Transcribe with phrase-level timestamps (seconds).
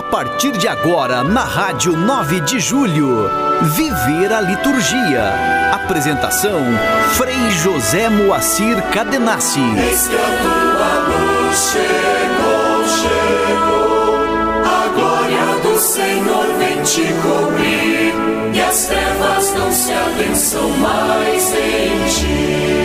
[0.00, 3.30] A partir de agora, na Rádio 9 de Julho,
[3.60, 5.34] Viver a Liturgia.
[5.74, 6.58] Apresentação:
[7.18, 9.60] Frei José Moacir Cadenassi.
[9.60, 14.16] Eis que a tua luz chegou, chegou.
[14.64, 18.14] A glória do Senhor vem te cobrir.
[18.54, 22.79] E as trevas não se adensam mais em ti.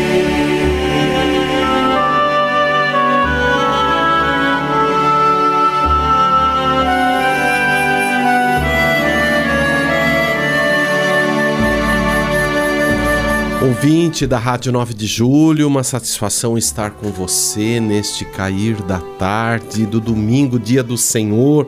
[13.75, 19.85] Ouvinte da Rádio 9 de Julho, uma satisfação estar com você neste cair da tarde
[19.85, 21.67] do domingo, dia do Senhor,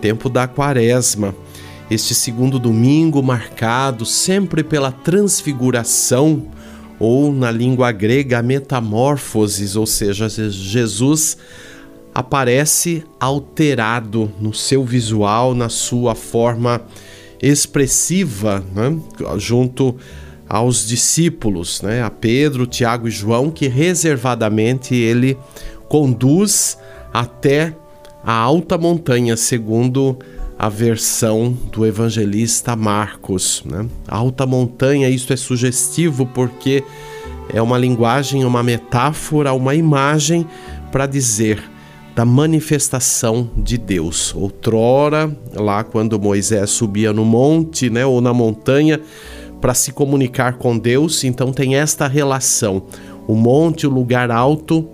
[0.00, 1.34] tempo da quaresma.
[1.90, 6.46] Este segundo domingo marcado sempre pela transfiguração,
[7.00, 11.36] ou na língua grega, metamorfoses, ou seja, Jesus
[12.14, 16.80] aparece alterado no seu visual, na sua forma
[17.42, 18.96] expressiva, né?
[19.36, 19.96] junto
[20.50, 25.38] aos discípulos, né, a Pedro, Tiago e João, que reservadamente ele
[25.88, 26.76] conduz
[27.14, 27.72] até
[28.24, 30.18] a alta montanha, segundo
[30.58, 33.62] a versão do evangelista Marcos.
[33.64, 33.86] Né?
[34.08, 36.82] Alta montanha, isso é sugestivo porque
[37.54, 40.44] é uma linguagem, uma metáfora, uma imagem
[40.90, 41.62] para dizer
[42.14, 44.34] da manifestação de Deus.
[44.34, 49.00] Outrora, lá quando Moisés subia no monte, né, ou na montanha,
[49.60, 52.82] para se comunicar com Deus, então tem esta relação.
[53.26, 54.88] O monte, o lugar alto,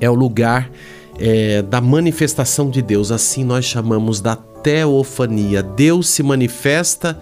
[0.00, 0.70] é o lugar
[1.18, 5.62] é, da manifestação de Deus, assim nós chamamos da teofania.
[5.62, 7.18] Deus se manifesta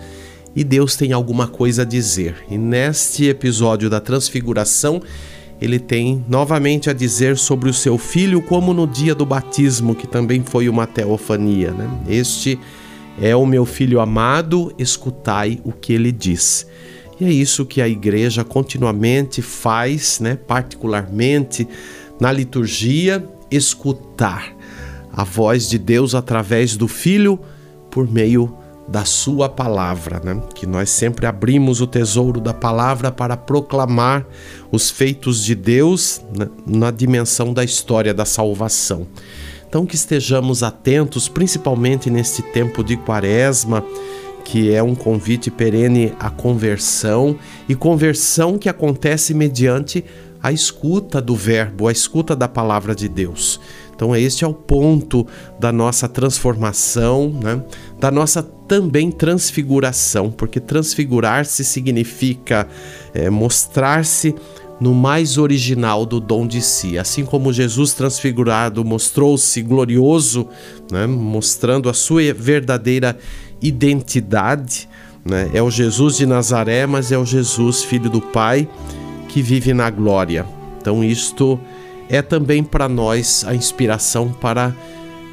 [0.55, 2.37] e Deus tem alguma coisa a dizer.
[2.51, 5.03] E neste episódio da Transfiguração,
[5.61, 10.07] ele tem novamente a dizer sobre o seu filho, como no dia do batismo, que
[10.07, 11.71] também foi uma teofania.
[11.71, 11.89] Né?
[12.09, 12.59] Este
[13.21, 16.67] é o meu filho amado, escutai o que ele diz.
[17.19, 20.37] E é isso que a igreja continuamente faz, né?
[20.37, 21.67] particularmente
[22.21, 24.55] na liturgia, escutar
[25.13, 27.41] a voz de Deus através do Filho
[27.91, 28.55] por meio
[28.87, 30.43] da Sua palavra, né?
[30.55, 34.27] que nós sempre abrimos o tesouro da palavra para proclamar
[34.71, 36.21] os feitos de Deus
[36.67, 39.07] na dimensão da história da salvação.
[39.77, 43.85] Então, que estejamos atentos, principalmente neste tempo de quaresma,
[44.43, 47.37] que é um convite perene à conversão
[47.69, 50.03] e conversão que acontece mediante
[50.43, 53.61] a escuta do Verbo, a escuta da palavra de Deus.
[53.95, 55.27] Então, este é o ponto
[55.61, 57.63] da nossa transformação, né?
[58.01, 62.67] da nossa também transfiguração, porque transfigurar-se significa
[63.13, 64.35] é, mostrar-se
[64.81, 66.99] no mais original do dom de si.
[66.99, 70.49] Assim como Jesus transfigurado mostrou-se glorioso,
[70.91, 73.19] né, mostrando a sua verdadeira
[73.61, 74.89] identidade,
[75.25, 78.69] né, é o Jesus de Nazaré, mas é o Jesus, filho do Pai,
[79.29, 80.47] que vive na glória.
[80.81, 81.59] Então, isto
[82.09, 84.75] é também para nós a inspiração para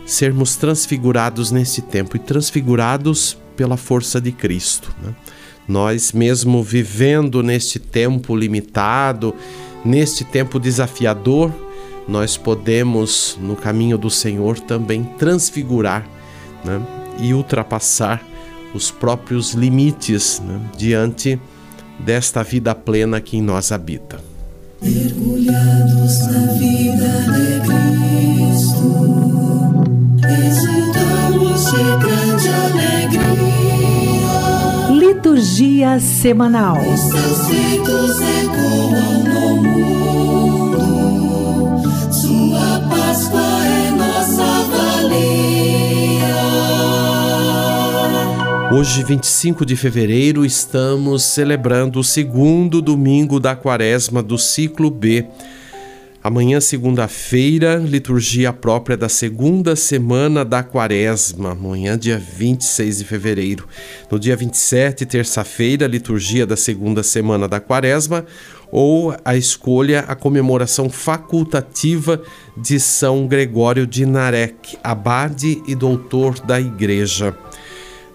[0.06, 4.94] sermos transfigurados nesse tempo e transfigurados pela força de Cristo.
[5.02, 5.14] Né?
[5.68, 9.34] Nós, mesmo vivendo neste tempo limitado,
[9.84, 11.52] neste tempo desafiador,
[12.08, 16.06] nós podemos, no caminho do Senhor, também transfigurar
[16.64, 16.82] né,
[17.20, 18.22] e ultrapassar
[18.74, 21.40] os próprios limites né, diante
[22.00, 24.20] desta vida plena que em nós habita.
[24.82, 27.62] Mergulhados na vida de
[28.50, 29.14] Cristo,
[35.44, 36.78] Liturgia semanal.
[36.80, 40.80] Os seus feitos ecoam no mundo.
[42.10, 46.34] Sua Páscoa é nossa valia.
[48.72, 55.26] Hoje, 25 de fevereiro, estamos celebrando o segundo domingo da quaresma do ciclo B.
[56.24, 63.68] Amanhã, segunda-feira, liturgia própria da segunda semana da quaresma, amanhã, dia 26 de fevereiro.
[64.10, 68.26] No dia 27, terça-feira, liturgia da segunda semana da quaresma,
[68.72, 72.22] ou a escolha, a comemoração facultativa
[72.56, 77.36] de São Gregório de Narek, abade e doutor da Igreja.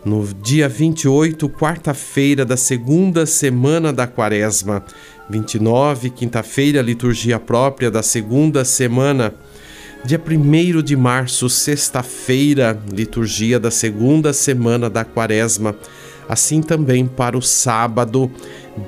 [0.02, 4.82] No dia 28, quarta-feira da segunda semana da quaresma,
[5.28, 9.34] 29, quinta-feira, liturgia própria da segunda semana.
[10.04, 15.74] Dia 1 de março, sexta-feira, liturgia da segunda semana da quaresma.
[16.28, 18.30] Assim também para o sábado,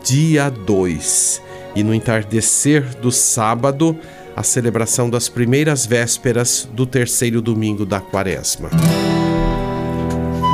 [0.04, 1.42] dia 2.
[1.74, 3.96] E no entardecer do sábado,
[4.36, 8.70] a celebração das primeiras vésperas do terceiro domingo da quaresma.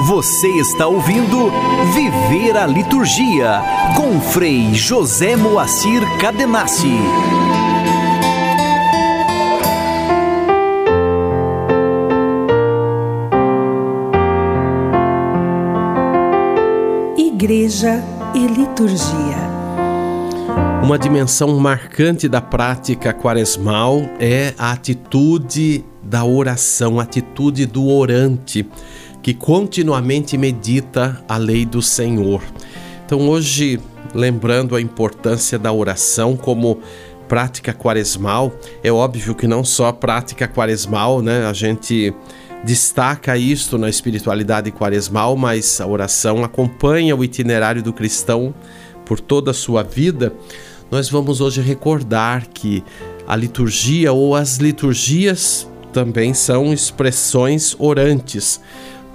[0.07, 1.51] Você está ouvindo
[1.93, 3.61] Viver a Liturgia
[3.97, 6.87] com Frei José Moacir Cadenassi.
[17.19, 18.01] Igreja
[18.33, 19.57] e Liturgia.
[20.85, 28.65] Uma dimensão marcante da prática quaresmal é a atitude da oração, a atitude do orante,
[29.27, 32.41] que continuamente medita a lei do Senhor.
[33.05, 33.81] Então, hoje,
[34.15, 36.79] lembrando a importância da oração como
[37.27, 38.53] prática quaresmal,
[38.85, 41.45] é óbvio que não só prática quaresmal, né?
[41.45, 42.15] A gente
[42.63, 48.55] destaca isto na espiritualidade quaresmal, mas a oração acompanha o itinerário do cristão
[49.05, 50.33] por toda a sua vida
[50.89, 52.85] nós vamos hoje recordar que
[53.27, 58.61] a liturgia ou as liturgias também são expressões orantes,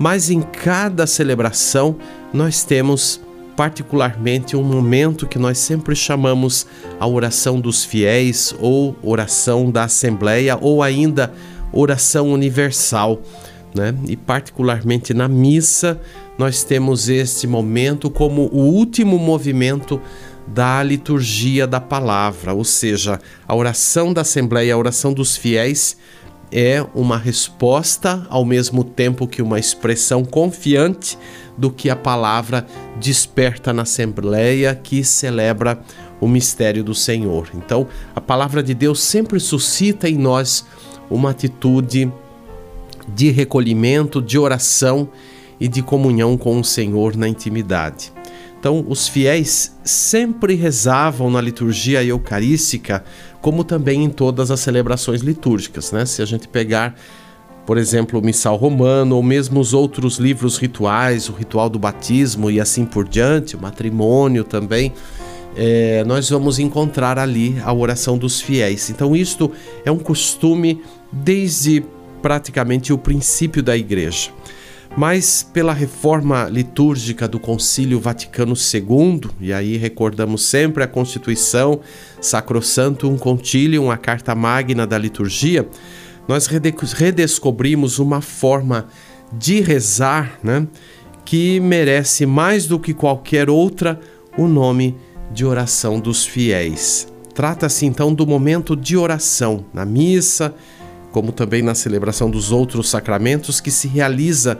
[0.01, 1.95] mas em cada celebração
[2.33, 3.21] nós temos
[3.55, 6.65] particularmente um momento que nós sempre chamamos
[6.99, 11.31] a oração dos fiéis ou oração da assembleia ou ainda
[11.71, 13.21] oração universal,
[13.75, 13.93] né?
[14.07, 16.01] E particularmente na missa
[16.35, 20.01] nós temos este momento como o último movimento
[20.47, 25.95] da liturgia da palavra, ou seja, a oração da Assembleia, a oração dos fiéis,
[26.51, 31.17] é uma resposta ao mesmo tempo que uma expressão confiante
[31.57, 32.65] do que a palavra
[32.99, 35.81] desperta na Assembleia que celebra
[36.19, 37.49] o mistério do Senhor.
[37.53, 40.65] Então, a palavra de Deus sempre suscita em nós
[41.09, 42.11] uma atitude
[43.07, 45.09] de recolhimento, de oração
[45.59, 48.11] e de comunhão com o Senhor na intimidade.
[48.61, 53.03] Então, os fiéis sempre rezavam na liturgia eucarística,
[53.41, 56.05] como também em todas as celebrações litúrgicas, né?
[56.05, 56.93] Se a gente pegar,
[57.65, 62.51] por exemplo, o Missal Romano ou mesmo os outros livros rituais, o ritual do batismo
[62.51, 64.93] e assim por diante, o matrimônio também,
[65.55, 68.91] é, nós vamos encontrar ali a oração dos fiéis.
[68.91, 69.51] Então, isto
[69.83, 71.83] é um costume desde
[72.21, 74.29] praticamente o princípio da igreja
[74.95, 81.79] mas pela reforma litúrgica do Concílio Vaticano II, e aí recordamos sempre a Constituição
[82.19, 85.67] Sacrosantum Concilium, a carta magna da liturgia,
[86.27, 88.87] nós redescobrimos uma forma
[89.33, 90.67] de rezar né,
[91.23, 93.99] que merece mais do que qualquer outra
[94.37, 94.95] o nome
[95.31, 97.07] de oração dos fiéis.
[97.33, 100.53] Trata-se então do momento de oração na missa,
[101.11, 104.59] como também na celebração dos outros sacramentos, que se realiza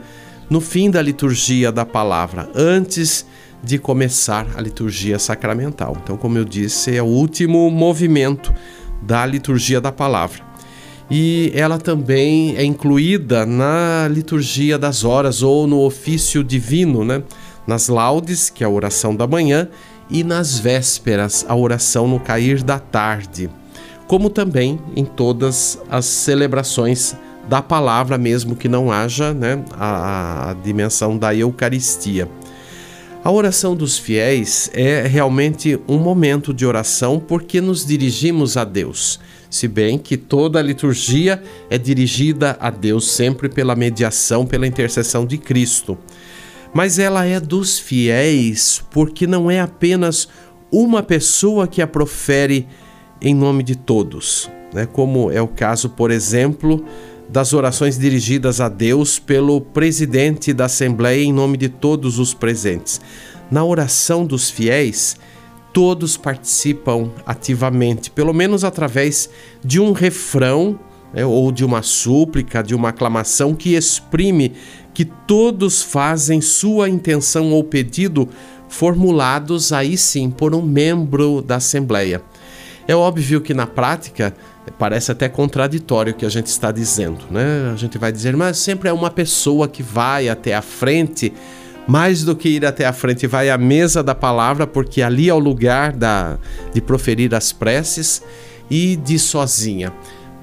[0.50, 3.26] no fim da liturgia da palavra, antes
[3.64, 5.96] de começar a liturgia sacramental.
[6.04, 8.54] Então, como eu disse, é o último movimento
[9.02, 10.44] da liturgia da palavra.
[11.10, 17.24] E ela também é incluída na liturgia das horas ou no ofício divino, né?
[17.68, 19.68] Nas laudes, que é a oração da manhã,
[20.10, 23.50] e nas vésperas, a oração no cair da tarde
[24.12, 27.16] como também em todas as celebrações
[27.48, 32.28] da palavra, mesmo que não haja né, a, a dimensão da Eucaristia.
[33.24, 39.18] A oração dos fiéis é realmente um momento de oração porque nos dirigimos a Deus,
[39.50, 45.26] se bem que toda a liturgia é dirigida a Deus sempre pela mediação, pela intercessão
[45.26, 45.98] de Cristo.
[46.74, 50.28] Mas ela é dos fiéis porque não é apenas
[50.70, 52.68] uma pessoa que a profere
[53.22, 54.86] em nome de todos, né?
[54.86, 56.84] como é o caso, por exemplo,
[57.30, 63.00] das orações dirigidas a Deus pelo presidente da Assembleia em nome de todos os presentes.
[63.50, 65.16] Na oração dos fiéis,
[65.72, 69.30] todos participam ativamente, pelo menos através
[69.64, 70.80] de um refrão
[71.14, 74.54] né, ou de uma súplica, de uma aclamação que exprime
[74.94, 78.28] que todos fazem sua intenção ou pedido
[78.68, 82.22] formulados aí sim por um membro da Assembleia.
[82.88, 84.34] É óbvio que na prática
[84.78, 87.72] parece até contraditório o que a gente está dizendo, né?
[87.74, 91.34] A gente vai dizer, mas sempre é uma pessoa que vai até a frente,
[91.88, 95.34] mais do que ir até a frente, vai à mesa da palavra, porque ali é
[95.34, 96.38] o lugar da,
[96.74, 98.22] de proferir as preces
[98.70, 99.92] e de sozinha.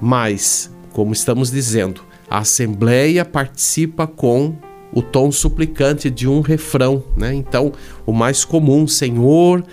[0.01, 4.55] Mas, como estamos dizendo, a assembleia participa com
[4.93, 7.33] o tom suplicante de um refrão, né?
[7.33, 7.71] Então,
[8.05, 9.63] o mais comum, Senhor,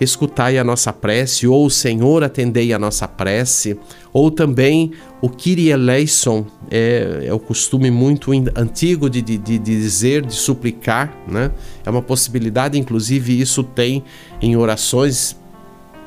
[0.00, 3.78] escutai a nossa prece, ou Senhor, atendei a nossa prece,
[4.12, 10.24] ou também o Kyrie eleison, é, é o costume muito antigo de, de, de, dizer,
[10.24, 11.50] de suplicar, né?
[11.84, 14.04] É uma possibilidade, inclusive isso tem
[14.40, 15.36] em orações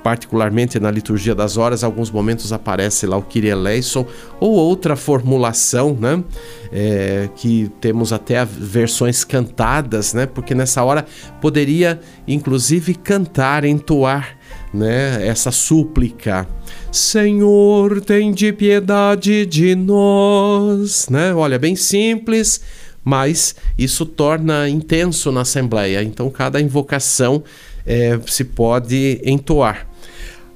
[0.07, 4.07] particularmente na liturgia das horas, alguns momentos aparece lá o Kyrie eleison
[4.39, 6.23] ou outra formulação, né?
[6.71, 10.25] É, que temos até versões cantadas, né?
[10.25, 11.05] Porque nessa hora
[11.41, 14.37] poderia inclusive cantar, entoar,
[14.73, 15.27] né?
[15.27, 16.47] Essa súplica.
[16.89, 21.33] Senhor, tem de piedade de nós, né?
[21.33, 22.61] Olha, bem simples,
[23.03, 26.01] mas isso torna intenso na Assembleia.
[26.01, 27.43] Então, cada invocação
[27.85, 29.85] é, se pode entoar.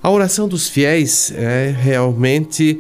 [0.04, 2.80] A oração dos fiéis é realmente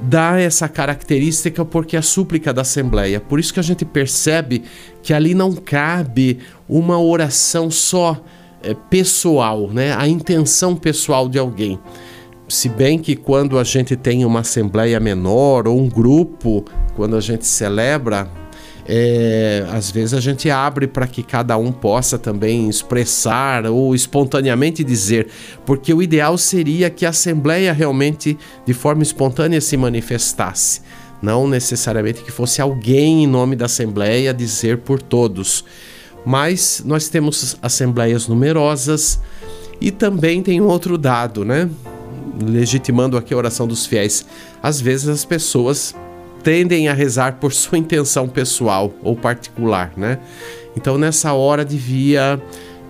[0.00, 3.20] dá essa característica porque é a súplica da Assembleia.
[3.20, 4.62] Por isso que a gente percebe
[5.02, 8.22] que ali não cabe uma oração só
[8.62, 9.94] é, pessoal, né?
[9.94, 11.78] A intenção pessoal de alguém.
[12.48, 16.64] Se bem que quando a gente tem uma assembleia menor ou um grupo,
[16.96, 18.30] quando a gente celebra,
[18.86, 24.84] é, às vezes a gente abre para que cada um possa também expressar ou espontaneamente
[24.84, 25.28] dizer,
[25.64, 28.36] porque o ideal seria que a Assembleia realmente,
[28.66, 30.82] de forma espontânea, se manifestasse.
[31.22, 35.64] Não necessariamente que fosse alguém em nome da Assembleia dizer por todos.
[36.26, 39.20] Mas nós temos assembleias numerosas
[39.80, 41.70] e também tem outro dado, né?
[42.42, 44.26] Legitimando aqui a oração dos fiéis.
[44.62, 45.94] Às vezes as pessoas
[46.44, 50.18] tendem a rezar por sua intenção pessoal ou particular, né?
[50.76, 52.40] Então nessa hora devia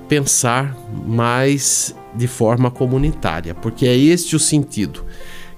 [0.08, 5.04] pensar mais de forma comunitária, porque é este o sentido.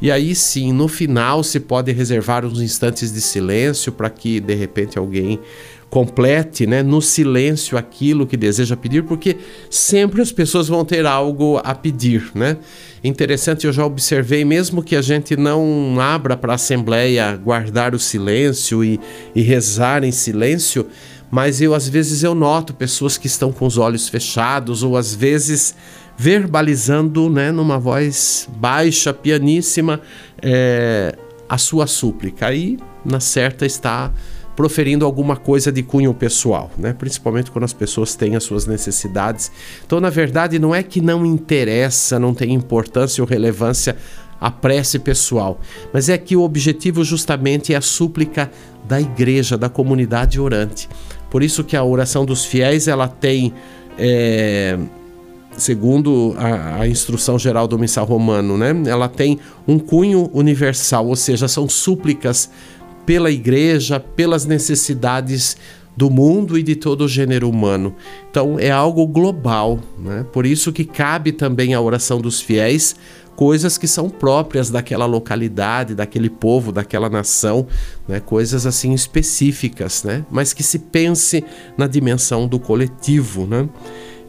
[0.01, 4.55] E aí sim, no final se pode reservar uns instantes de silêncio para que de
[4.55, 5.41] repente alguém
[5.89, 9.37] complete, né, no silêncio aquilo que deseja pedir, porque
[9.71, 12.57] sempre as pessoas vão ter algo a pedir, né?
[13.05, 17.99] Interessante, eu já observei, mesmo que a gente não abra para a assembleia guardar o
[18.01, 18.99] silêncio e,
[19.35, 20.87] e rezar em silêncio,
[21.31, 25.15] mas eu às vezes eu noto pessoas que estão com os olhos fechados ou às
[25.15, 25.75] vezes
[26.17, 30.01] verbalizando, né, numa voz baixa, pianíssima,
[30.43, 31.15] é,
[31.49, 32.47] a sua súplica.
[32.47, 34.13] Aí, na certa, está
[34.57, 36.95] proferindo alguma coisa de cunho pessoal, né?
[36.95, 39.53] principalmente quando as pessoas têm as suas necessidades.
[39.87, 43.97] Então, na verdade, não é que não interessa, não tem importância ou relevância
[44.41, 45.61] a prece pessoal,
[45.93, 48.51] mas é que o objetivo justamente é a súplica
[48.89, 50.89] da igreja, da comunidade orante.
[51.31, 53.53] Por isso que a oração dos fiéis ela tem
[53.99, 54.79] é,
[55.57, 58.75] segundo a, a, instrução geral do missal romano, né?
[58.87, 62.51] Ela tem um cunho universal, ou seja, são súplicas
[63.07, 65.57] pela igreja, pelas necessidades
[65.97, 67.95] do mundo e de todo o gênero humano.
[68.31, 70.27] Então é algo global, né?
[70.31, 72.95] Por isso que cabe também a oração dos fiéis
[73.37, 77.67] coisas que são próprias daquela localidade, daquele povo, daquela nação,
[78.09, 78.19] né?
[78.19, 80.25] coisas assim específicas, né?
[80.31, 81.45] mas que se pense
[81.77, 83.47] na dimensão do coletivo.
[83.47, 83.69] Né?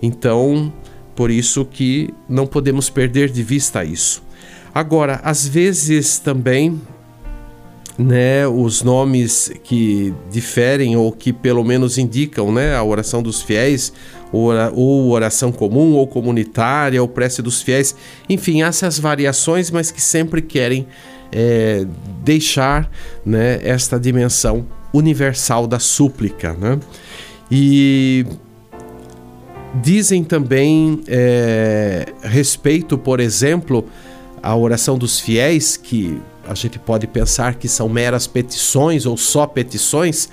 [0.01, 0.71] Então,
[1.15, 4.21] por isso que não podemos perder de vista isso.
[4.75, 6.79] Agora, às vezes também
[7.97, 13.91] né, os nomes que diferem ou que pelo menos indicam né, a oração dos fiéis,
[14.31, 17.95] ou oração comum, ou comunitária, ou prece dos fiéis,
[18.29, 20.85] enfim, há essas variações, mas que sempre querem
[21.31, 21.85] é,
[22.23, 22.91] deixar
[23.25, 26.53] né, esta dimensão universal da súplica.
[26.53, 26.79] Né?
[27.49, 28.25] E
[29.81, 33.85] dizem também é, respeito, por exemplo,
[34.43, 39.45] à oração dos fiéis, que a gente pode pensar que são meras petições ou só
[39.45, 40.29] petições,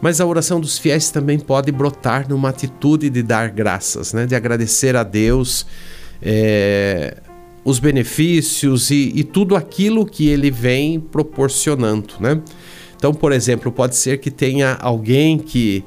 [0.00, 4.26] mas a oração dos fiéis também pode brotar numa atitude de dar graças, né?
[4.26, 5.66] de agradecer a Deus
[6.22, 7.16] é,
[7.64, 12.14] os benefícios e, e, tudo aquilo que ele vem proporcionando.
[12.20, 12.40] Né?
[12.96, 15.84] Então, por exemplo, pode ser que tenha alguém que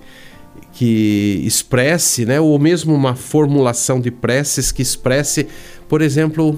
[0.72, 5.48] que expresse, né, ou mesmo uma formulação de preces que expresse
[5.92, 6.58] por exemplo,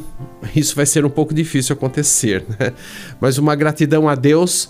[0.55, 2.71] isso vai ser um pouco difícil acontecer, né?
[3.19, 4.69] mas uma gratidão a Deus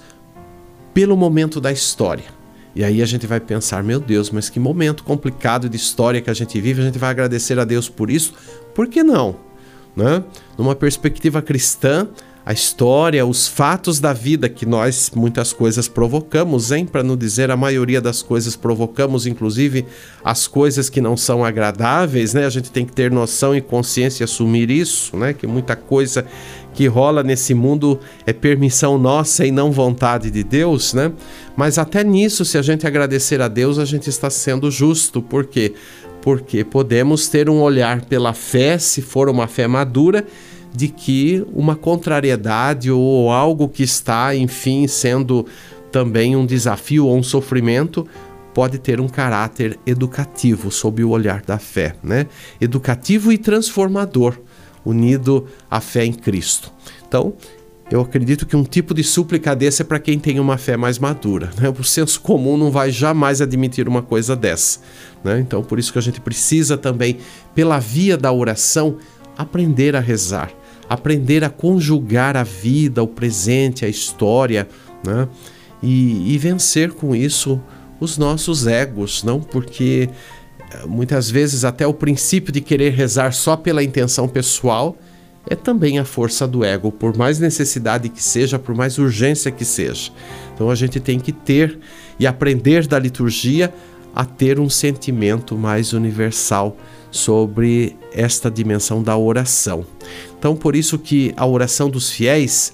[0.94, 2.24] pelo momento da história.
[2.74, 6.30] E aí a gente vai pensar, meu Deus, mas que momento complicado de história que
[6.30, 8.36] a gente vive, a gente vai agradecer a Deus por isso?
[8.74, 9.36] Por que não?
[9.98, 10.24] Né?
[10.58, 12.08] Numa perspectiva cristã,
[12.46, 16.86] a história, os fatos da vida que nós muitas coisas provocamos, hein?
[16.86, 19.86] Para não dizer a maioria das coisas provocamos, inclusive
[20.22, 22.46] as coisas que não são agradáveis, né?
[22.46, 25.32] A gente tem que ter noção e consciência e assumir isso, né?
[25.32, 26.26] Que muita coisa
[26.74, 31.14] que rola nesse mundo é permissão nossa e não vontade de Deus, né?
[31.56, 35.46] Mas até nisso, se a gente agradecer a Deus, a gente está sendo justo, por
[35.46, 35.74] quê?
[36.22, 40.26] Porque podemos ter um olhar pela fé, se for uma fé madura,
[40.74, 45.46] de que uma contrariedade ou algo que está, enfim, sendo
[45.92, 48.08] também um desafio ou um sofrimento
[48.53, 52.27] pode ter um caráter educativo sob o olhar da fé, né?
[52.60, 54.38] Educativo e transformador.
[54.86, 56.70] unido à fé em Cristo.
[57.08, 57.34] Então,
[57.89, 61.00] eu acredito que um tipo de súplica desse é para quem tem uma fé mais
[61.00, 61.51] madura.
[61.58, 61.70] Né?
[61.70, 64.80] O senso comum não vai jamais admitir uma coisa dessa.
[65.24, 65.39] Né?
[65.39, 67.20] Então, por isso que a gente precisa também,
[67.56, 68.98] pela via da oração,
[69.38, 70.51] aprender a rezar,
[70.90, 74.68] aprender a conjugar a vida, o presente, a história,
[75.06, 75.28] né?
[75.82, 77.62] e, e vencer com isso
[78.00, 79.40] os nossos egos, não?
[79.40, 80.10] Porque
[80.72, 84.98] eh, muitas vezes até o princípio de querer rezar só pela intenção pessoal
[85.50, 89.66] é também a força do ego, por mais necessidade que seja, por mais urgência que
[89.66, 90.12] seja.
[90.54, 91.78] Então a gente tem que ter
[92.18, 93.74] e aprender da liturgia
[94.16, 96.78] a ter um sentimento mais universal
[97.13, 99.86] sobre esta dimensão da oração.
[100.38, 102.74] Então por isso que a oração dos fiéis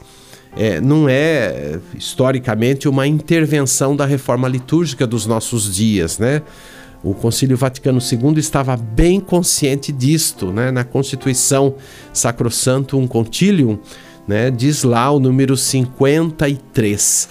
[0.58, 6.42] é, não é historicamente uma intervenção da reforma litúrgica dos nossos dias, né?
[7.04, 10.72] O Concílio Vaticano II estava bem consciente disto, né?
[10.72, 11.76] Na Constituição
[12.14, 13.78] Sacrosantum Concilium,
[14.28, 14.50] né?
[14.50, 17.30] Diz lá o número 53: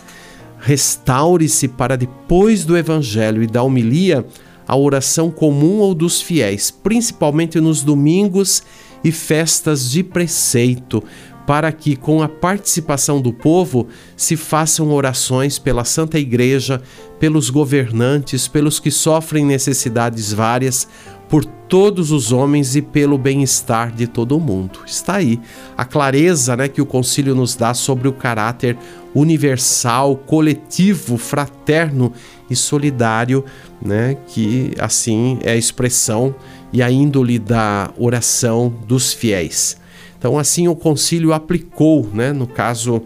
[0.58, 4.24] Restaure-se para depois do Evangelho e da homilia
[4.68, 8.62] a oração comum ou dos fiéis, principalmente nos domingos
[9.02, 11.02] e festas de preceito,
[11.46, 16.82] para que, com a participação do povo, se façam orações pela Santa Igreja,
[17.18, 20.86] pelos governantes, pelos que sofrem necessidades várias,
[21.26, 24.80] por todos os homens e pelo bem-estar de todo o mundo.
[24.86, 25.40] Está aí
[25.76, 28.76] a clareza né, que o concílio nos dá sobre o caráter
[29.18, 32.12] universal, coletivo, fraterno
[32.50, 33.44] e solidário,
[33.80, 36.34] né, que assim é a expressão
[36.72, 39.76] e a índole da oração dos fiéis.
[40.18, 43.02] Então, assim, o concílio aplicou, né, no caso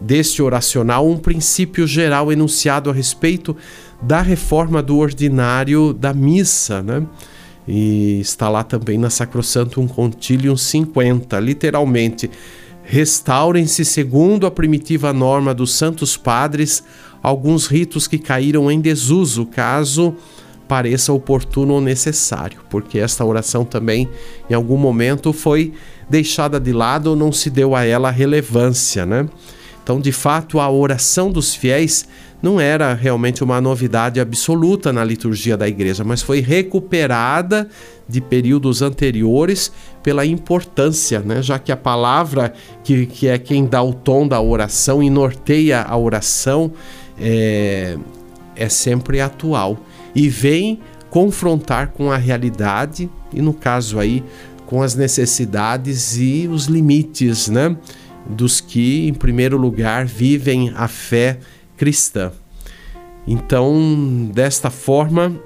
[0.00, 3.56] deste oracional, um princípio geral enunciado a respeito
[4.00, 7.04] da reforma do ordinário da missa, né?
[7.66, 12.30] E está lá também na Sacrosantum Concilium 50, literalmente.
[12.90, 16.82] Restaurem-se segundo a primitiva norma dos santos padres
[17.22, 20.16] alguns ritos que caíram em desuso, caso
[20.66, 24.08] pareça oportuno ou necessário, porque esta oração também
[24.48, 25.74] em algum momento foi
[26.08, 29.28] deixada de lado ou não se deu a ela relevância, né?
[29.82, 32.08] Então, de fato, a oração dos fiéis
[32.42, 37.68] não era realmente uma novidade absoluta na liturgia da igreja, mas foi recuperada
[38.08, 39.70] de períodos anteriores
[40.02, 41.42] pela importância, né?
[41.42, 45.82] já que a palavra, que, que é quem dá o tom da oração e norteia
[45.82, 46.72] a oração,
[47.20, 47.98] é,
[48.56, 49.78] é sempre atual
[50.14, 54.24] e vem confrontar com a realidade e, no caso aí,
[54.66, 57.76] com as necessidades e os limites, né?
[58.28, 61.38] Dos que, em primeiro lugar, vivem a fé
[61.76, 62.30] cristã.
[63.26, 65.40] Então, desta forma,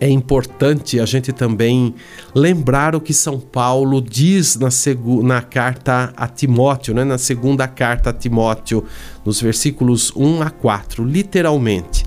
[0.00, 1.94] é importante a gente também
[2.34, 4.68] lembrar o que São Paulo diz na,
[5.22, 7.04] na carta a Timóteo, né?
[7.04, 8.84] na segunda carta a Timóteo,
[9.24, 12.04] nos versículos 1 a 4, literalmente.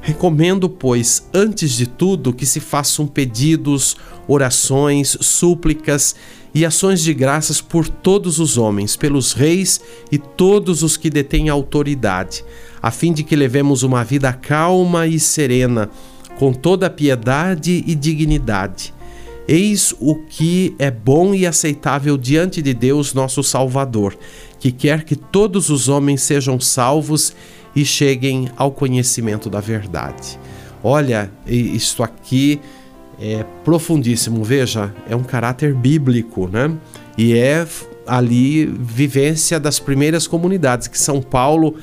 [0.00, 6.16] Recomendo, pois, antes de tudo, que se façam pedidos, orações, súplicas
[6.54, 11.48] e ações de graças por todos os homens, pelos reis e todos os que detêm
[11.48, 12.44] autoridade,
[12.82, 15.88] a fim de que levemos uma vida calma e serena,
[16.38, 18.92] com toda piedade e dignidade.
[19.46, 24.16] Eis o que é bom e aceitável diante de Deus, nosso Salvador,
[24.58, 27.34] que quer que todos os homens sejam salvos
[27.74, 30.38] e cheguem ao conhecimento da verdade.
[30.82, 32.60] Olha, isto aqui
[33.20, 36.72] é profundíssimo, veja, é um caráter bíblico, né?
[37.16, 37.66] E é
[38.06, 41.76] ali vivência das primeiras comunidades que São Paulo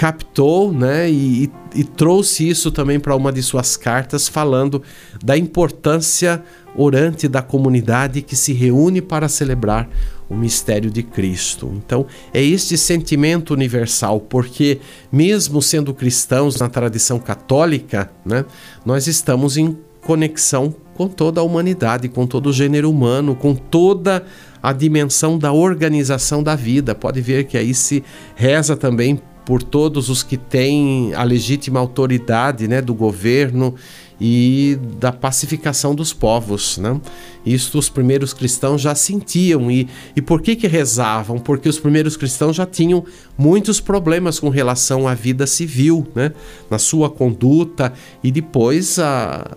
[0.00, 1.10] captou, né?
[1.10, 4.82] E, e trouxe isso também para uma de suas cartas, falando
[5.22, 6.42] da importância
[6.74, 9.90] orante da comunidade que se reúne para celebrar
[10.26, 11.70] o mistério de Cristo.
[11.76, 14.80] Então, é este sentimento universal, porque
[15.12, 18.46] mesmo sendo cristãos na tradição católica, né,
[18.86, 24.24] nós estamos em conexão com toda a humanidade, com todo o gênero humano, com toda
[24.62, 26.94] a dimensão da organização da vida.
[26.94, 28.02] Pode ver que aí se
[28.34, 33.74] reza também por todos os que têm a legítima autoridade né, do governo
[34.20, 36.78] e da pacificação dos povos.
[36.78, 37.00] Né?
[37.44, 39.68] Isto os primeiros cristãos já sentiam.
[39.68, 41.36] E, e por que, que rezavam?
[41.36, 43.04] Porque os primeiros cristãos já tinham
[43.36, 46.30] muitos problemas com relação à vida civil, né?
[46.70, 49.56] na sua conduta e depois a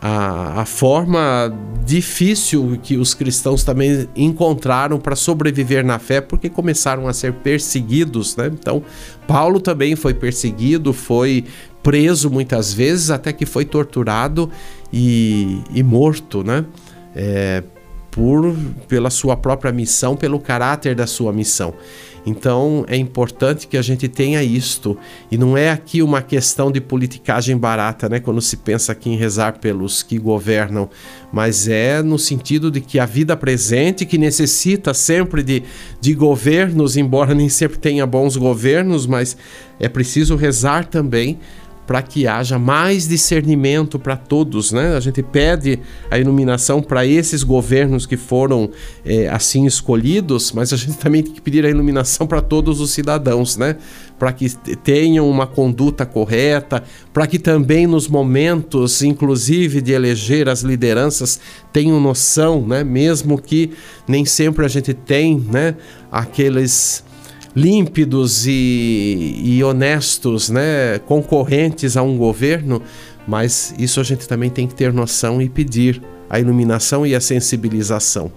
[0.00, 1.52] a, a forma
[1.84, 8.36] difícil que os cristãos também encontraram para sobreviver na fé, porque começaram a ser perseguidos,
[8.36, 8.50] né?
[8.52, 8.82] Então,
[9.26, 11.44] Paulo também foi perseguido, foi
[11.82, 14.50] preso muitas vezes, até que foi torturado
[14.92, 16.64] e, e morto, né?
[17.14, 17.62] É,
[18.10, 18.54] por
[18.86, 21.74] pela sua própria missão, pelo caráter da sua missão.
[22.26, 24.96] Então é importante que a gente tenha isto.
[25.30, 28.20] E não é aqui uma questão de politicagem barata, né?
[28.20, 30.88] Quando se pensa aqui em rezar pelos que governam,
[31.32, 35.62] mas é no sentido de que a vida presente, que necessita sempre de,
[36.00, 39.36] de governos, embora nem sempre tenha bons governos, mas
[39.80, 41.38] é preciso rezar também
[41.88, 44.94] para que haja mais discernimento para todos, né?
[44.94, 48.70] A gente pede a iluminação para esses governos que foram
[49.06, 52.90] é, assim escolhidos, mas a gente também tem que pedir a iluminação para todos os
[52.90, 53.76] cidadãos, né?
[54.18, 54.50] Para que
[54.84, 61.40] tenham uma conduta correta, para que também nos momentos, inclusive de eleger as lideranças,
[61.72, 62.84] tenham noção, né?
[62.84, 63.70] Mesmo que
[64.06, 65.74] nem sempre a gente tem, né?
[66.12, 67.02] Aqueles
[67.58, 72.80] límpidos e, e honestos, né, concorrentes a um governo,
[73.26, 77.20] mas isso a gente também tem que ter noção e pedir a iluminação e a
[77.20, 78.30] sensibilização.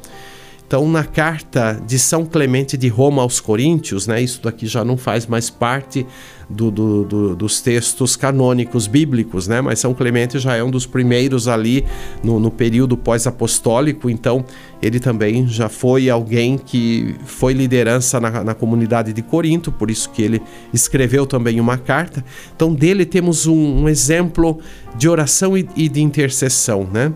[0.71, 4.95] Então, na carta de São Clemente de Roma aos Coríntios, né, isso daqui já não
[4.95, 6.07] faz mais parte
[6.49, 10.85] do, do, do, dos textos canônicos bíblicos, né, mas São Clemente já é um dos
[10.85, 11.83] primeiros ali
[12.23, 14.45] no, no período pós-apostólico, então
[14.81, 20.09] ele também já foi alguém que foi liderança na, na, comunidade de Corinto, por isso
[20.11, 20.41] que ele
[20.73, 22.23] escreveu também uma carta.
[22.55, 24.57] Então, dele temos um, um exemplo
[24.95, 27.11] de oração e, e de intercessão, né?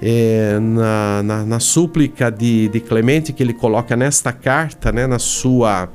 [0.00, 5.18] É, na, na, na, súplica de, de Clemente que ele coloca nesta carta, né, na
[5.18, 5.88] sua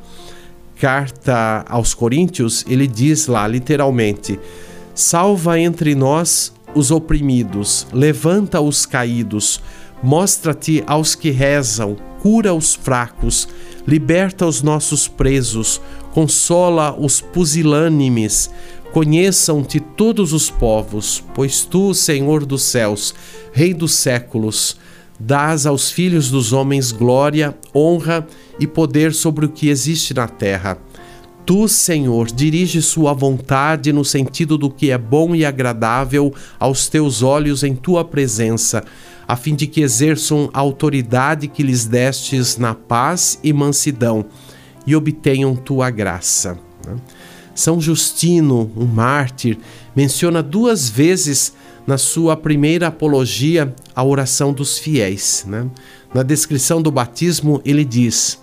[0.80, 4.40] carta aos Coríntios, ele diz lá literalmente:
[4.94, 9.62] Salva entre nós os oprimidos, levanta os caídos,
[10.02, 13.48] mostra-te aos que rezam, cura os fracos,
[13.88, 15.80] liberta os nossos presos,
[16.12, 18.50] consola os pusilânimes,
[18.94, 23.16] Conheçam-te todos os povos, pois tu, Senhor dos céus,
[23.52, 24.78] Rei dos séculos,
[25.20, 28.28] dás aos filhos dos homens glória, honra
[28.60, 30.78] e poder sobre o que existe na terra.
[31.44, 37.24] Tu, Senhor, dirige sua vontade no sentido do que é bom e agradável aos teus
[37.24, 38.84] olhos em tua presença,
[39.28, 44.24] a fim de que exerçam a autoridade que lhes destes na paz e mansidão
[44.86, 46.60] e obtenham tua graça.
[47.56, 49.58] São Justino, um mártir,
[49.96, 51.54] menciona duas vezes
[51.86, 55.46] na sua primeira apologia a oração dos fiéis.
[55.48, 55.68] Né?
[56.14, 58.40] Na descrição do batismo, ele diz: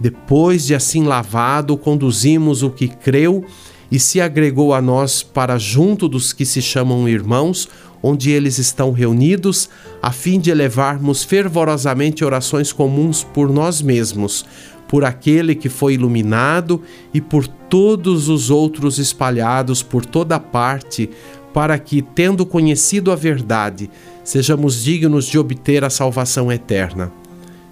[0.00, 3.44] Depois de assim lavado, conduzimos o que creu
[3.90, 7.68] e se agregou a nós para junto dos que se chamam irmãos,
[8.02, 9.68] onde eles estão reunidos,
[10.00, 14.44] a fim de elevarmos fervorosamente orações comuns por nós mesmos
[14.92, 16.82] por aquele que foi iluminado
[17.14, 21.08] e por todos os outros espalhados por toda parte,
[21.50, 23.88] para que, tendo conhecido a verdade,
[24.22, 27.10] sejamos dignos de obter a salvação eterna.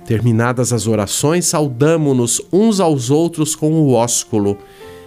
[0.06, 4.56] Terminadas as orações, saudamo-nos uns aos outros com o ósculo.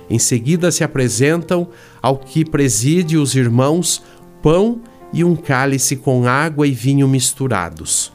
[0.07, 1.67] Em seguida se apresentam
[1.99, 4.03] ao que preside os irmãos
[4.39, 8.13] pão e um cálice com água e vinho misturados.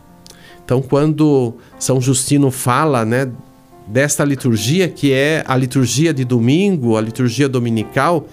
[0.64, 3.28] Então, quando São Justino fala, né,
[3.88, 8.28] desta liturgia, que é a liturgia de domingo, a liturgia dominical,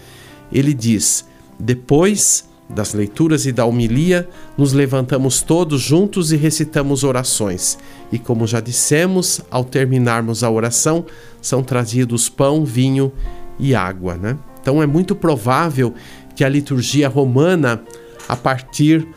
[0.51, 1.25] ele diz:
[1.59, 7.77] depois das leituras e da homilia, nos levantamos todos juntos e recitamos orações.
[8.11, 11.05] E como já dissemos, ao terminarmos a oração,
[11.41, 13.11] são trazidos pão, vinho
[13.59, 14.37] e água, né?
[14.61, 15.93] Então é muito provável
[16.35, 17.83] que a liturgia romana,
[18.27, 19.07] a partir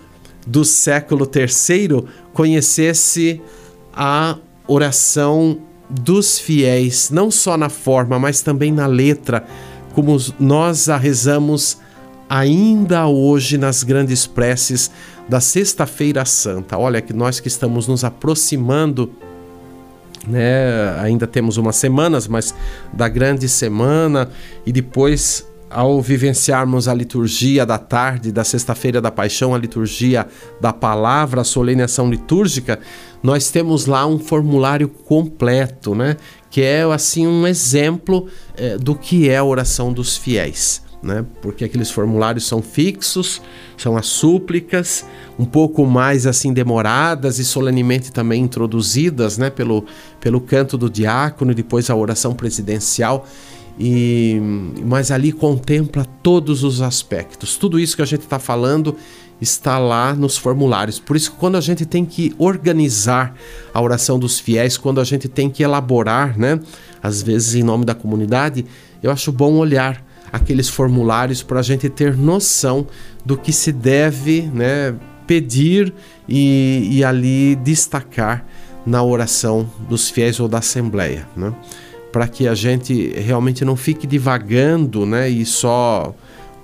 [0.47, 3.41] do século III, conhecesse
[3.95, 9.45] a oração dos fiéis, não só na forma, mas também na letra,
[9.95, 11.79] como nós a rezamos
[12.29, 14.91] ainda hoje nas grandes preces
[15.29, 16.77] da Sexta-feira Santa.
[16.77, 19.11] Olha que nós que estamos nos aproximando,
[20.27, 22.55] né, ainda temos umas semanas, mas
[22.93, 24.29] da grande semana
[24.67, 30.27] e depois ao vivenciarmos a liturgia da tarde da Sexta-feira da Paixão, a liturgia
[30.61, 32.79] da palavra, a solene ação litúrgica,
[33.23, 36.17] nós temos lá um formulário completo, né?
[36.51, 38.27] Que é assim um exemplo
[38.57, 40.83] é, do que é a oração dos fiéis.
[41.01, 41.25] Né?
[41.41, 43.41] Porque aqueles formulários são fixos,
[43.77, 45.05] são as súplicas,
[45.39, 49.49] um pouco mais assim demoradas e solenemente também introduzidas, né?
[49.49, 49.85] Pelo,
[50.21, 53.27] pelo canto do diácono e depois a oração presidencial
[53.79, 54.41] e
[54.85, 57.57] mas ali contempla todos os aspectos.
[57.57, 58.97] Tudo isso que a gente está falando
[59.41, 60.99] está lá nos formulários.
[60.99, 63.35] Por isso, quando a gente tem que organizar
[63.73, 66.61] a oração dos fiéis, quando a gente tem que elaborar, né,
[67.03, 68.67] às vezes em nome da comunidade,
[69.03, 72.87] eu acho bom olhar aqueles formulários para a gente ter noção
[73.25, 74.95] do que se deve, né,
[75.27, 75.93] pedir
[76.29, 78.45] e, e ali destacar
[78.85, 81.53] na oração dos fiéis ou da Assembleia, né?
[82.11, 85.29] para que a gente realmente não fique divagando né?
[85.29, 86.15] e só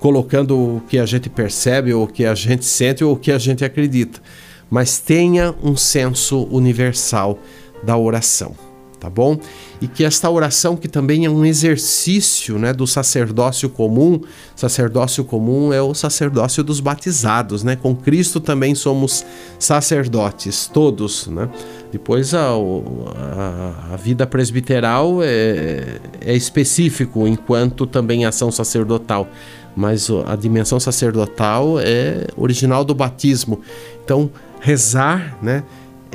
[0.04, 3.32] colocando o que a gente percebe, ou o que a gente sente, ou o que
[3.32, 4.20] a gente acredita,
[4.68, 7.38] mas tenha um senso universal
[7.82, 8.54] da oração
[9.00, 9.38] tá bom?
[9.82, 14.18] E que esta oração, que também é um exercício né, do sacerdócio comum,
[14.56, 17.76] sacerdócio comum é o sacerdócio dos batizados, né?
[17.76, 19.22] Com Cristo também somos
[19.58, 21.50] sacerdotes, todos, né?
[21.92, 29.28] Depois a, a, a vida presbiteral é, é específico, enquanto também ação sacerdotal
[29.76, 33.60] mas a dimensão sacerdotal é original do batismo.
[34.04, 35.64] Então, rezar, né,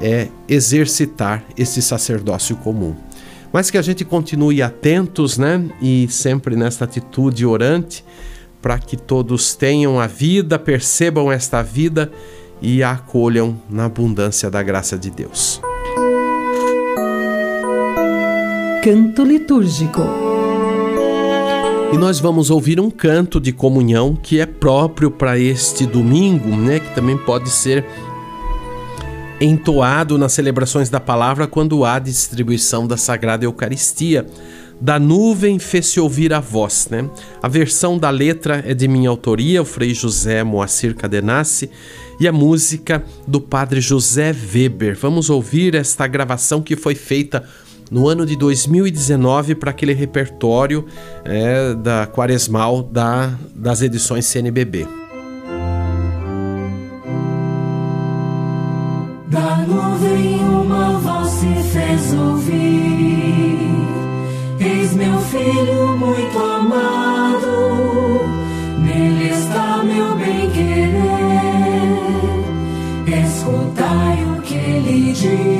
[0.01, 2.95] é exercitar esse sacerdócio comum.
[3.51, 5.63] Mas que a gente continue atentos, né?
[5.81, 8.05] E sempre nesta atitude orante,
[8.61, 12.11] para que todos tenham a vida, percebam esta vida
[12.61, 15.61] e a acolham na abundância da graça de Deus.
[18.83, 20.38] Canto litúrgico.
[21.91, 26.79] E nós vamos ouvir um canto de comunhão que é próprio para este domingo, né?
[26.79, 27.83] Que também pode ser
[29.41, 34.27] entoado nas celebrações da palavra quando há distribuição da Sagrada Eucaristia.
[34.79, 37.09] Da nuvem fez-se ouvir a voz, né?
[37.41, 41.71] A versão da letra é de minha autoria, o Frei José Moacir Cadenassi,
[42.19, 44.95] e a música do Padre José Weber.
[44.95, 47.43] Vamos ouvir esta gravação que foi feita
[47.89, 50.85] no ano de 2019 para aquele repertório
[51.23, 54.87] é, da Quaresmal da, das edições CNBB.
[59.27, 63.59] Da nuvem uma voz se fez ouvir.
[64.59, 67.47] Eis meu filho muito amado,
[68.79, 70.99] nele está meu bem-querer.
[73.25, 75.58] Escutai o que ele diz.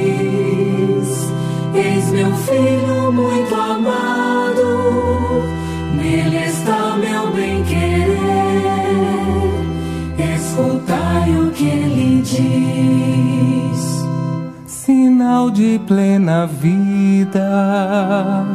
[15.39, 18.45] Sinal de plena vida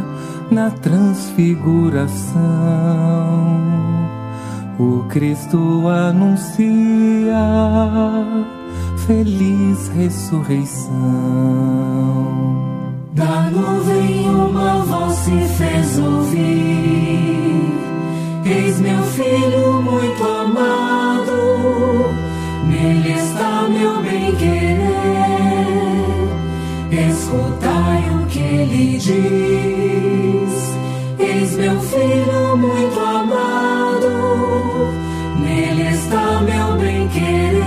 [0.50, 2.34] na transfiguração.
[4.78, 7.34] O Cristo anuncia
[9.06, 10.92] feliz ressurreição.
[13.12, 16.73] Da nuvem uma voz se fez ouvir.
[29.04, 30.74] Diz.
[31.18, 34.92] Eis meu filho muito amado,
[35.40, 37.64] nele está meu bem-querer.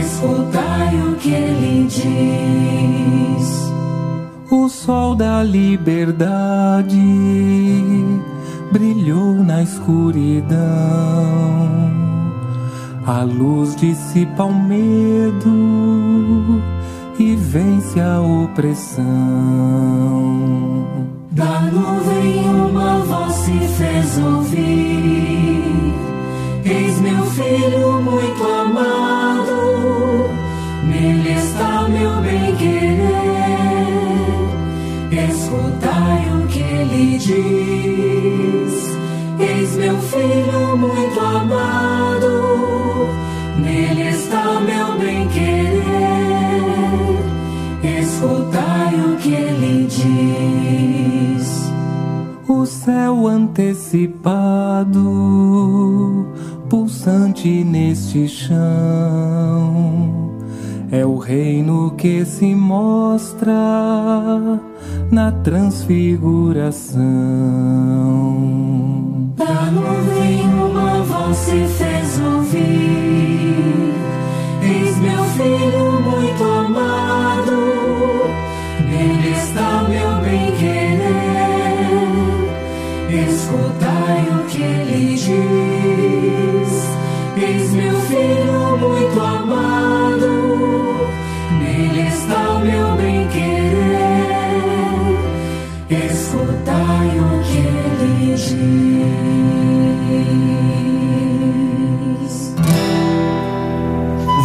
[0.00, 3.72] Escutai o que ele diz.
[4.50, 7.00] O sol da liberdade
[8.72, 10.54] brilhou na escuridão.
[13.06, 16.62] A luz dissipa o medo
[17.18, 19.04] e vence a opressão.
[21.30, 24.83] Da nuvem uma voz se fez ouvir.
[58.14, 58.54] Neste chão,
[60.92, 63.52] é o reino que se mostra
[65.10, 67.02] na transfiguração.
[69.36, 73.94] Da nuvem uma voz se fez ouvir.
[74.62, 77.56] Eis meu filho muito amado
[78.88, 80.94] Nele está meu bem-querer.
[83.28, 86.23] Escutai o que ele diz.
[87.46, 90.30] Eis meu filho muito amado.
[91.58, 93.74] Nele está meu bem-querer.
[95.90, 98.54] Escutai o que ele diz.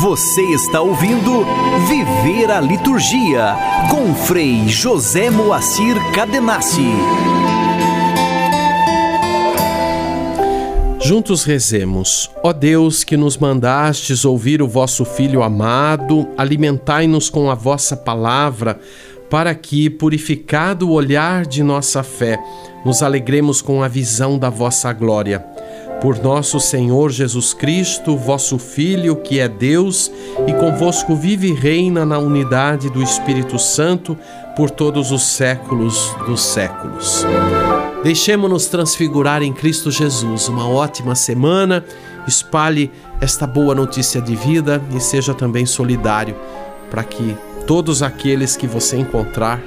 [0.01, 1.45] Você está ouvindo
[1.87, 3.55] Viver a Liturgia
[3.89, 6.91] com Frei José Moacir Cadenassi.
[11.09, 12.29] Juntos rezemos.
[12.43, 18.79] Ó Deus, que nos mandastes ouvir o vosso Filho amado, alimentai-nos com a vossa palavra,
[19.27, 22.37] para que, purificado o olhar de nossa fé,
[22.85, 25.39] nos alegremos com a visão da vossa glória.
[25.99, 30.11] Por nosso Senhor Jesus Cristo, vosso Filho, que é Deus,
[30.47, 34.15] e convosco vive e reina na unidade do Espírito Santo,
[34.55, 37.25] por todos os séculos dos séculos.
[38.03, 40.47] Deixemos-nos transfigurar em Cristo Jesus.
[40.47, 41.83] Uma ótima semana.
[42.27, 46.35] Espalhe esta boa notícia de vida e seja também solidário
[46.89, 47.35] para que
[47.67, 49.61] todos aqueles que você encontrar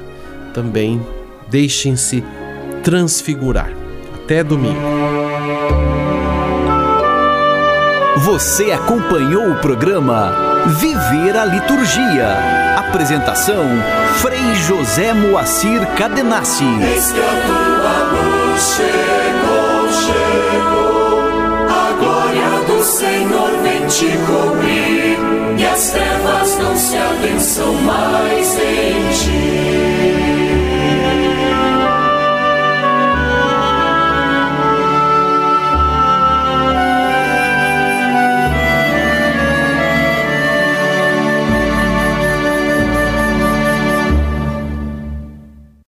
[0.55, 1.01] também
[1.49, 2.25] deixem-se
[2.83, 3.71] transfigurar.
[4.15, 4.81] Até domingo.
[8.19, 10.33] Você acompanhou o programa
[10.79, 12.37] Viver a Liturgia.
[12.77, 13.65] Apresentação
[14.21, 16.65] Frei José Moacir Cadenassi
[18.63, 21.19] chegou, chegou.
[21.69, 25.19] A glória do Senhor vem te cobrir,
[25.59, 29.92] e as trevas não se abençam mais em ti.